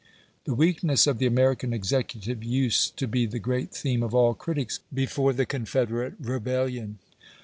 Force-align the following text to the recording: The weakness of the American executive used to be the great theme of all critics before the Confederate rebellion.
The 0.45 0.55
weakness 0.55 1.05
of 1.05 1.19
the 1.19 1.27
American 1.27 1.73
executive 1.73 2.43
used 2.43 2.97
to 2.97 3.07
be 3.07 3.27
the 3.27 3.37
great 3.37 3.69
theme 3.69 4.01
of 4.01 4.15
all 4.15 4.33
critics 4.33 4.79
before 4.91 5.31
the 5.31 5.45
Confederate 5.45 6.15
rebellion. 6.19 6.97